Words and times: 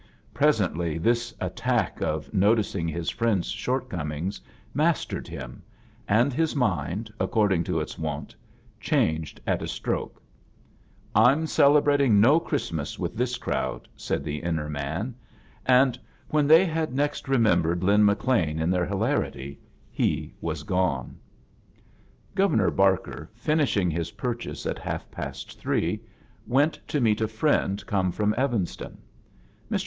Presently 0.33 0.97
this 0.97 1.31
attack 1.39 2.01
of 2.01 2.33
no 2.33 2.55
ticing 2.55 2.89
his 2.89 3.11
friends' 3.11 3.45
shortcomings 3.49 4.41
mastered 4.73 5.27
him, 5.27 5.61
and 6.07 6.33
his 6.33 6.55
mind, 6.55 7.13
according 7.19 7.63
to 7.65 7.79
its 7.79 7.99
wont, 7.99 8.33
changed 8.79 9.39
at 9.45 9.61
a 9.61 9.67
stroke 9.67 10.19
"Fm 11.15 11.47
celebrating 11.47 12.19
no 12.19 12.39
Christmas 12.39 12.97
with 12.97 13.15
this 13.15 13.37
crowd," 13.37 13.87
said 13.95 14.23
the 14.23 14.37
inner 14.37 14.67
man; 14.67 15.13
and 15.67 15.99
wfien 16.33 16.47
they 16.47 16.65
had 16.65 16.91
next 16.95 17.27
re 17.27 17.35
A 17.35 17.37
JOURNEY 17.37 17.51
IN 17.51 17.55
SEARCH 17.57 17.57
OF 17.59 17.61
CHRISTMAS 17.61 17.77
membered 17.77 17.83
Lia 17.83 17.97
McLean 18.43 18.59
in 18.59 18.71
their 18.71 18.85
hilarity 18.87 19.59
he 19.91 20.33
was 20.41 20.63
gone. 20.63 21.19
Governor 22.33 22.71
Barker, 22.71 23.29
finishii^ 23.39 23.91
his 23.91 24.09
pur 24.09 24.33
chases 24.33 24.65
at 24.65 24.79
half 24.79 25.11
past 25.11 25.59
three, 25.59 26.01
went 26.47 26.79
to 26.87 26.99
meet 26.99 27.21
a 27.21 27.27
friend 27.27 27.85
come 27.85 28.11
from 28.11 28.33
Evanston. 28.35 28.97
Mr. 29.71 29.79